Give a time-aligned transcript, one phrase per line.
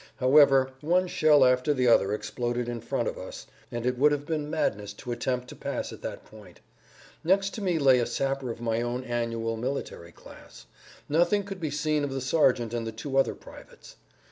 [0.15, 4.25] However, one shell after the other exploded in front of us, and it would have
[4.25, 6.59] been madness to attempt to pass at that point.
[7.23, 10.65] Next to me lay a sapper of my own annual military class;
[11.07, 13.97] nothing could be seen of the sergeant and the two other privates.